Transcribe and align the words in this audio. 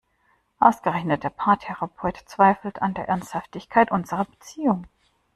Ausgerechnet 0.57 1.21
der 1.23 1.29
Paartherapeut 1.29 2.17
zweifelt 2.25 2.81
an 2.81 2.95
der 2.95 3.07
Ernsthaftigkeit 3.07 3.91
unserer 3.91 4.25
Beziehung! 4.25 4.87